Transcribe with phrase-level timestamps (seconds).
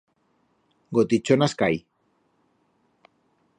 [0.99, 1.71] Gotichonas cai.